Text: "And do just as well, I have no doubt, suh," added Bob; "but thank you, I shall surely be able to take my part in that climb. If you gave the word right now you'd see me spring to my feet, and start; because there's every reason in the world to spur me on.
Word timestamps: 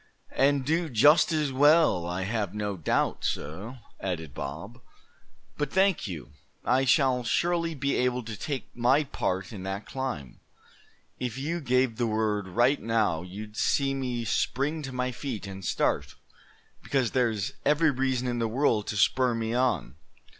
"And 0.35 0.65
do 0.65 0.89
just 0.89 1.31
as 1.31 1.51
well, 1.53 2.07
I 2.07 2.23
have 2.23 2.55
no 2.55 2.75
doubt, 2.75 3.23
suh," 3.23 3.75
added 3.99 4.33
Bob; 4.33 4.81
"but 5.59 5.71
thank 5.71 6.07
you, 6.07 6.31
I 6.65 6.85
shall 6.85 7.23
surely 7.23 7.75
be 7.75 7.97
able 7.97 8.23
to 8.23 8.35
take 8.35 8.75
my 8.75 9.03
part 9.03 9.53
in 9.53 9.61
that 9.61 9.85
climb. 9.85 10.39
If 11.19 11.37
you 11.37 11.59
gave 11.61 11.97
the 11.97 12.07
word 12.07 12.47
right 12.47 12.81
now 12.81 13.21
you'd 13.21 13.55
see 13.55 13.93
me 13.93 14.25
spring 14.25 14.81
to 14.81 14.91
my 14.91 15.11
feet, 15.11 15.45
and 15.45 15.63
start; 15.63 16.15
because 16.81 17.11
there's 17.11 17.53
every 17.63 17.91
reason 17.91 18.27
in 18.27 18.39
the 18.39 18.47
world 18.47 18.87
to 18.87 18.95
spur 18.97 19.35
me 19.35 19.53
on. 19.53 19.97